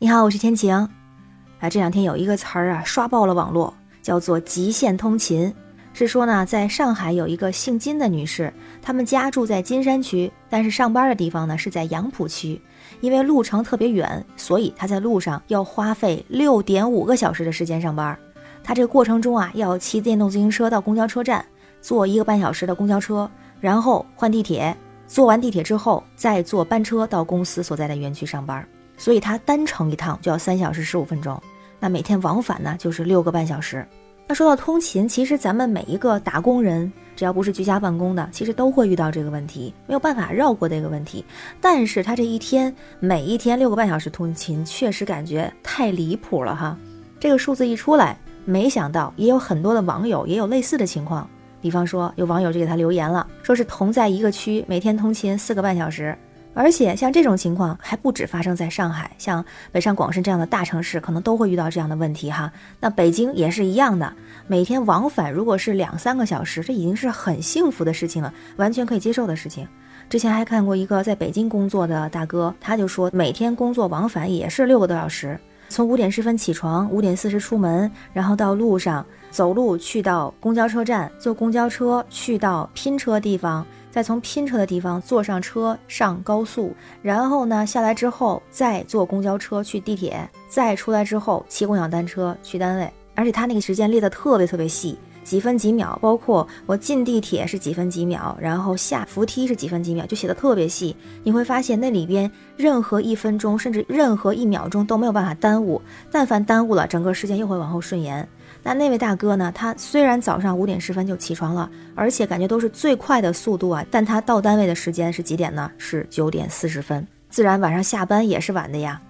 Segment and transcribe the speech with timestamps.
[0.00, 0.72] 你好，我是天晴。
[0.72, 5.52] 啊，这两天有一个词儿啊刷爆了网络，叫做“极限通勤”。
[5.92, 12.62] 是说呢，在上海有一个姓金的女士，他们家住在金山区，但是上班的地方呢是在杨浦区。
[13.00, 18.16] 因为路程特别远，所以她在路上要花费六点五个小时的时间上班。
[18.62, 21.44] 她这个过程中啊，要骑电动自行车到公交车站，
[21.80, 23.28] 坐一个半小时的公交车，
[23.60, 24.76] 然后换地铁，
[25.08, 28.64] 坐完地铁之后再坐班车到公司所在的园区上班。
[28.98, 31.40] 所以他单程一趟就要三小时十五分钟，
[31.80, 33.86] 那每天往返呢就是六个半小时。
[34.26, 41.24] 那说到通勤，其实咱们每一个打工人，只要不是居家办公的，其实都会遇到这个问题，没有办法绕过这个问题。
[41.62, 46.76] 但是他这一天每一天六个半小时通勤，确实感觉太离谱了哈。
[47.18, 51.26] 这个数字一出来，没想到也有很多的网友也有类似的情况。
[51.62, 56.14] 比方说有网友就给他留言了，说是同在一个区，每天通勤四个半小时。
[56.58, 62.52] 而且像这种情况还不止发生在上海，像北上广深这样的大城市，可能都会遇到这样的问题哈。
[62.80, 64.12] 那北京也是一样的，
[64.48, 69.68] 每天往返如果是两三个小时，这已经是很幸福的事情了，完全可以接受的事情。
[70.10, 83.64] 之前还看过一个在北京工作的大哥，他就说每天工作往返也是六个多小时，从五点十分起床，五点四十出门，然后到路上走路去到公交车站，坐公交车去到拼车地方。
[83.90, 92.92] 再从拼车的地方坐上车上高速，然后呢下来之后再坐公交车去地铁，再出来之后骑共享单车去单位。
[93.14, 100.94] 而且他那个时间列得特别特别细，几分几秒，包括我进地铁是几分几秒，然后下扶梯是几分几秒，就写的特别细。
[101.24, 108.28] 你会发现那里边任何一分钟，甚至任何一秒钟都没有办法耽误，但凡耽误了，整个时间又会往后顺延。
[108.62, 109.50] 那那位大哥呢？
[109.54, 115.70] 他虽然早上五点十分就起床了，而且感觉都是最快的速度啊，但他到单位的时间是几点呢？
[115.78, 119.00] 是九点四十分，自然晚上下班也是晚的呀。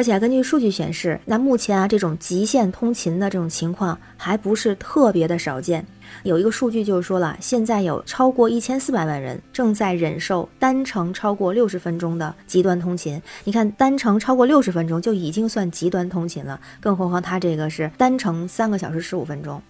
[0.00, 5.84] 而且根据数据显示，那目前啊这种极限通勤的这种情况还不是特别的少见。
[6.22, 13.20] 有一个数据就是说了，现在有超过一千四百万人正在忍受单程超过六十分钟的极端通勤。
[13.44, 19.60] 你看，单程超过六十分钟就已经算极端通勤了，更何况他这个是单程三个小时十五分钟。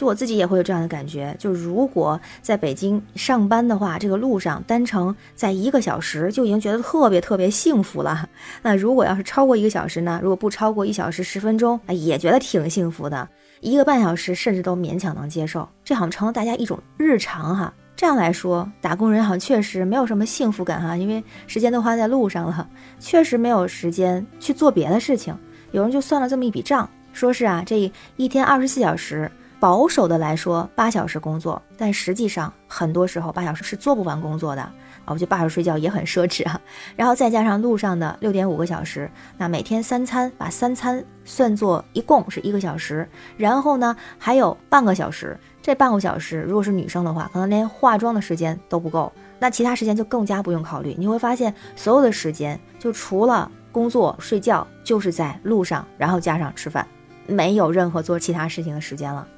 [0.00, 8.26] 就我自己也会有这样的感觉，就如果在北京上班的话，这个路上单程在一个小时就已经觉得特别特别幸福了。
[8.62, 10.18] 那如果要是超过一个小时呢？
[10.22, 13.28] 如果不超过一小时十分钟，也觉得挺幸福的。
[13.60, 17.70] 一个半小时甚至都勉强能接受，这好像成了大家一种日常哈。
[17.94, 22.66] 这样来说，打工人好像确实没有什么幸福感哈，因为时间都花在路上了，
[22.98, 25.36] 确实没有时间去做别的事情。
[25.72, 29.30] 有人就算了这么一笔账，说是啊，这一天二十四小时。
[29.60, 34.72] 保守的来说，八小时工作，但实际上很多时候八小时是做不完工作的啊。
[35.04, 36.58] 我觉得八小时睡觉也很奢侈啊。
[36.96, 43.06] 然后再加上路上的六点五个小时，那每天三餐，把三餐算作一共是一个小时。
[43.36, 49.12] 然后呢，还有半个小时，这半个小时如果是女生的话，可能连化妆的时间都不够。
[49.38, 50.94] 那其他时间就更加不用考虑。
[50.98, 56.86] 你会发现，所有的时间就除了工作、睡觉，就是在路上，然后加上吃饭，
[57.26, 59.28] 没有任何做其他事情的时间了。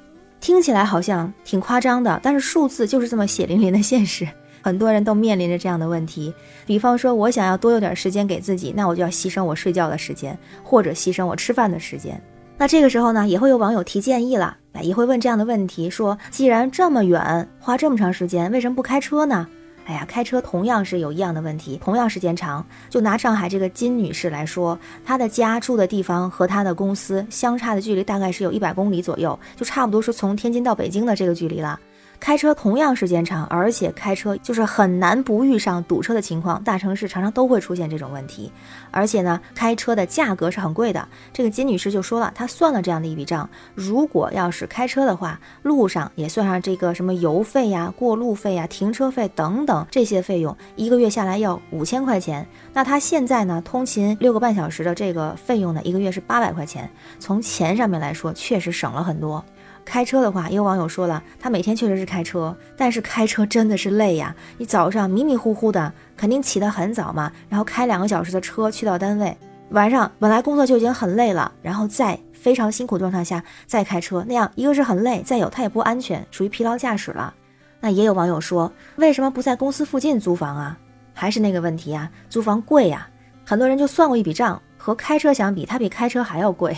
[0.43, 4.27] 听起来好像挺夸张的，但是数字就是这么血淋淋的现实。
[4.61, 6.33] 很多人都面临着这样的问题。
[6.65, 12.21] 比方说，我想要多有点时间给自己，那我就要牺牲我睡觉的时间，或者牺牲我吃饭的时间。
[12.57, 19.47] 那这个时候呢，也会有网友提建议了，也会问这样的问题：说，既然这么远，花这么长时间，为什么不开车呢？
[19.85, 22.65] 哎呀，开车同样是有一样的问题，同样时间长。
[22.89, 31.79] 就拿上海这个金女士来说，她的家住的地方和她的公司相差的距离大概是有一百公里左右，就差不多是从天津到北京的这个距离了。
[32.23, 36.63] 开车同样时间长，而且开车就是很难不遇上堵车的情况。
[36.63, 38.49] 大城市常常都会出现这种问题，
[38.91, 41.05] 而且呢，开车的价格是很贵的。
[41.33, 52.47] 这个金女士就说了，她算了这样的一笔账：如果要是开车的话，路上也算上这个什么油费呀、过路费呀、停车费等等这些费用，一个月下来要五千块钱。
[52.71, 56.89] 那她现在呢，通勤六个半小时的这个费用呢，一个月是八百块钱。
[57.19, 59.43] 从钱上面来说，确实省了很多。
[59.85, 64.35] 开车的话，也有网友说了，他每天确实是开车，但是开车真的是累呀。
[64.57, 69.37] 你早上迷迷糊糊的，肯定起得很早嘛，然后开两个小时的车去到单位，
[69.69, 77.33] 晚上本来工作就已经很累了，然后再非常辛苦状态下再开车，那样一个是很累，再有它也不安全，属于疲劳驾驶了。
[77.79, 80.77] 那也有网友说，为什么不在公司附近租房啊？
[81.13, 83.07] 还是那个问题啊，租房贵呀。
[83.45, 86.75] 很多人就算过一笔账，和开车相比，它比开车还要贵。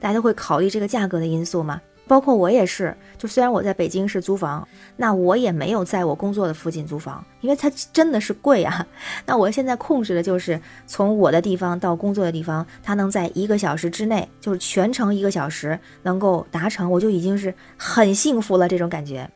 [0.00, 1.80] 大家都会考虑这个价格的因素吗？
[2.08, 4.66] 包括我也是，就虽然我在北京是租房，
[4.96, 8.84] 那我也没有在我工作的附近租房，因为它真的是贵啊。
[9.26, 19.30] 那我现在控制的就是从我的地方到工作的地方，它能在一个小时之内，就是全程一个小时能够达成，我就已经是很幸福了这种感觉。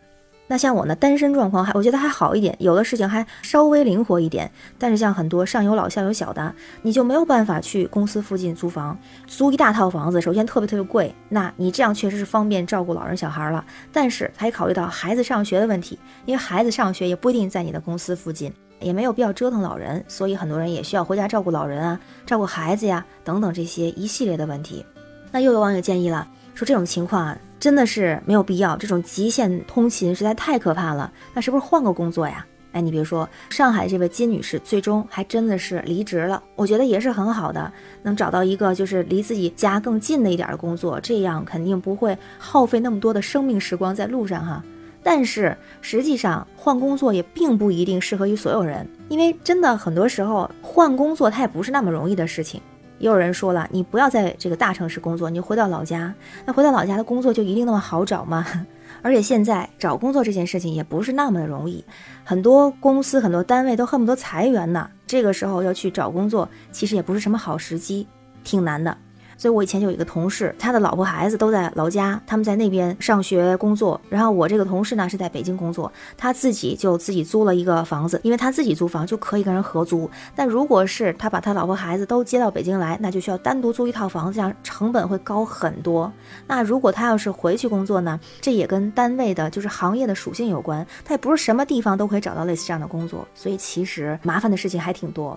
[0.48, 4.50] 那像我呢，单身状况还我觉得还好一点，有的事情还稍微灵活一点。
[4.78, 11.14] 但是像很多上有老下有小的，你就没有办法去公司附近租房，租一大套房子，首先特别特别贵。
[11.30, 24.84] 那你这样确实是方便照顾老人小孩了，但是还考虑到孩子上学的问题，因为孩子上学也不一定在你的公司附近，也没有必要折腾老人，所以很多人也需要回家照顾老人啊，照顾孩子呀等等这些一系列的问题。
[25.30, 27.38] 那又有网友建议了，说这种情况啊。
[27.62, 31.12] 真的是没有必要，这种极限通勤实在太可怕了。
[31.32, 32.44] 那是不是换个工作呀？
[32.72, 36.42] 哎，你比如说上海这位金女士，最终还真的是离职了。
[36.56, 37.72] 我觉得也是很好的，
[38.02, 44.60] 能找到一个就是离自己家更近的一点的工作，这样肯定不会耗费那么多的生命时光在路上哈。
[45.00, 52.60] 但是实际上换工作也并不一定适合于所有人，因为真的很多时候换工作它也不是那么容易的事情。
[53.02, 56.14] 也有人说了，你不要在这个大城市工作，你回到老家。
[56.46, 58.46] 那回到老家的工作就一定那么好找吗？
[59.02, 61.84] 而且现在找工作这件事情也不是那么的容易，
[62.22, 64.88] 很多公司、很多单位都恨不得裁员呢。
[65.04, 68.06] 这个时候要去找工作，其实也不是什么好时机，
[68.44, 68.96] 挺难的。
[69.42, 74.00] 所以，我以前就有一个同事，他的老婆孩子都在老家，他们在那边上学工作。
[74.08, 80.08] 然后我这个同事呢是在北京工作，他自己就自己租了一个房子，因为他自己租房就可以跟人合租。
[80.36, 86.12] 但如果是他把他老婆孩子都接到北京来，那就需要单独租一套房子，这样成本会高很多。
[86.46, 95.36] 那如果他要是回去工作呢，这也跟单位的就是行业的属性有关，他也不是什么地方都可以找到类似这样的工作，所以其实麻烦的事情还挺多。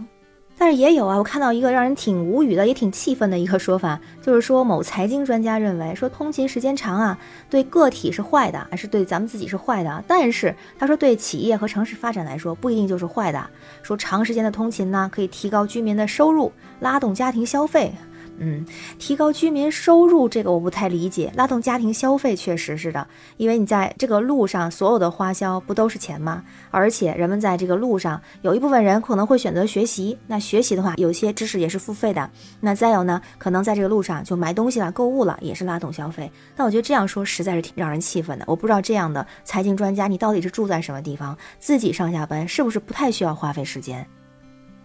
[0.58, 7.18] 但是也有啊，我看到一个让人挺无语的，也挺气愤的一个说法，就是说某财经专家认为，说通勤时间长啊，
[7.50, 10.04] 对个体是坏的，还是对咱们自己是坏的？
[10.08, 13.50] 但是他说，对企业和城市发展来说，不一定就是坏的。
[13.84, 17.94] 说长时间的通勤呢，可以提高居民的收入，拉动家庭消费。
[18.38, 18.66] 嗯，
[19.00, 26.44] 提高居民收入这个我不太理解，拉动家庭消费确实是的，因为你在这个路上所有的花销不都是钱吗？
[26.70, 32.30] 而且人们在这个路上有一部分人可能会选择学习，那学习的话有些知识也是付费的。
[32.60, 36.30] 那再有呢，可能在这个路上就买东西了、购物了，也是拉动消费。
[36.56, 38.44] 但我觉得这样说实在是挺让人气愤的。
[38.48, 41.38] 我不知道这样的财经专家，你到底是住在什么地方？
[41.60, 44.06] 自己上下班是不是不太需要花费时间？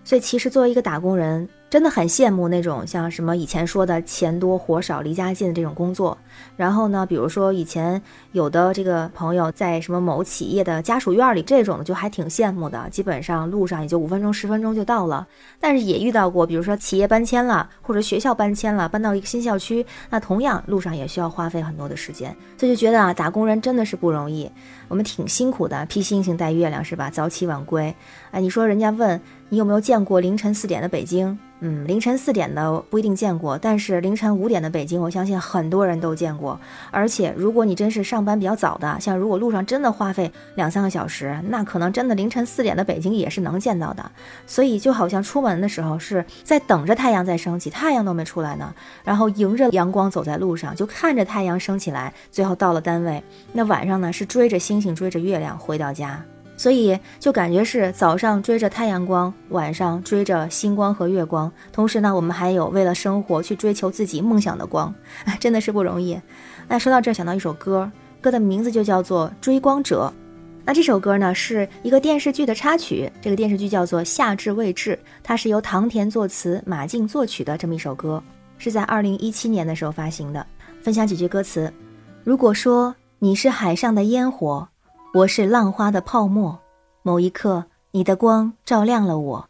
[0.05, 1.49] 所以其实作为一个打工人。
[1.71, 6.19] 真的很羡慕那种像什么以前说的钱多活少、离家近的这种工作。
[6.57, 8.03] 然后呢，比如说以前
[8.33, 12.89] 有的这个朋友在什么某企业的家属院里，这种就还挺羡慕的。
[12.91, 15.25] 基本上路上也就五分钟、十分钟就到了。
[15.61, 22.35] 但是也遇到过，比如说企业搬迁了，或者学校搬迁了，搬到一个新校区，那同样路上也需要花费很多的时间。
[22.59, 24.51] 所以就觉得啊，打工人真的是不容易，
[24.89, 27.09] 我们挺辛苦的，披星星戴月亮是吧？
[27.09, 27.95] 早起晚归。
[28.33, 29.21] 哎，你说人家问
[29.51, 31.39] 你有没有见过凌晨四点的北京？
[31.63, 36.59] 嗯，凌晨四点的不一定见过，但是凌晨五点的北京，我相信很多人都见过。
[36.91, 44.11] 而且，如果你真是上班比较早的，像如果路上真的花费两三个小时，那可能真的凌晨四点的北京也是能见到的。
[44.47, 48.75] 所以，就好像出门的时候是在等着太阳在升起，太阳都没出来呢，
[49.05, 53.23] 然后迎着阳光走在路上，就看着太阳升起来，最后到了单位。
[53.53, 56.25] 那晚上呢，是追着星星，追着月亮回到家。
[56.61, 61.51] 所以就感觉是早上追着太阳光，晚上追着星光和月光。
[61.73, 64.95] 同时呢，我们还有为了生活去追求自己梦想的光，
[65.41, 66.21] 真的是不容易。
[66.69, 70.13] 那说到这，想到一首歌，歌的名字就叫做《追光者》。
[70.63, 73.11] 那这首歌呢，是一个电视剧的插曲。
[73.23, 78.23] 这个电视剧叫做《夏至未至》，它是由唐田作词，马竞作曲的这么一首歌，
[78.59, 80.47] 是在二零一七年的时候发行的。
[80.83, 81.73] 分享几句歌词：
[82.23, 84.69] 如果说你是海上的烟火。
[85.13, 86.57] 我是浪花的泡沫，
[87.03, 89.49] 某一刻，你的光照亮了我。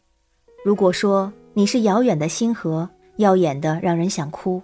[0.65, 4.63] 如果说你是遥远的星河，耀眼的让人想哭，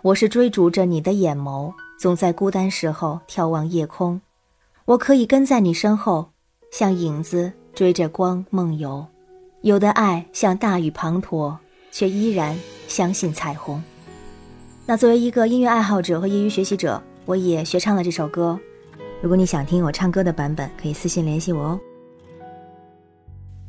[0.00, 4.20] 我是追逐着你的眼眸，总在孤单时候眺望夜空。
[4.84, 6.30] 我可以跟在你身后，
[6.70, 9.04] 像影子追着光梦游。
[9.62, 11.56] 有的爱像大雨滂沱，
[11.90, 13.82] 却依然相信彩虹。
[14.86, 18.56] 那作为一个音乐爱好者和业余学习者，我也学唱了这首歌。
[19.20, 21.80] 如果你想听我唱歌的版本，可以私信联系我哦。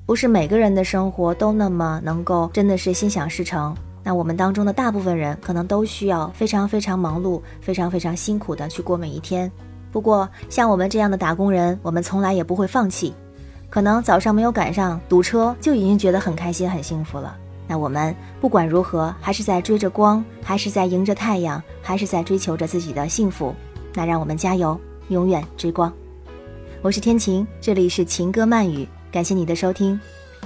[0.05, 3.75] 不是每个人的生活都那么能够真的是心想事成。
[4.03, 9.51] 那我们当中的大部分人可能都需要非常非常忙碌、非常非常辛苦的去过每一天。
[9.91, 13.13] 不过像我们这样的打工人，我们从来也不会放弃。
[13.71, 17.35] 可能早上没有赶上堵车，就已经觉得很开心、很幸福了。
[17.67, 23.53] 那我们不管如何，还是在追着光，还是在迎着太阳，还是在追求着自己的幸福。
[23.93, 24.79] 那让我们加油，
[25.09, 25.91] 永远追光。
[26.81, 29.99] 我是天晴，这里是情歌慢语，感谢你的收听，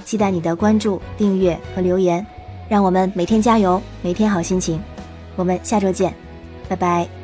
[0.04, 2.26] 期待你的关注、订阅和留言，
[2.68, 4.80] 让我们每天加油，每天好心情。
[5.36, 6.12] 我们下周见，
[6.68, 7.23] 拜拜。